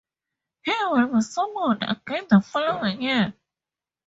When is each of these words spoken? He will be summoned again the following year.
He 0.63 0.71
will 0.71 1.13
be 1.13 1.21
summoned 1.21 1.83
again 1.87 2.25
the 2.27 2.41
following 2.41 3.03
year. 3.03 3.35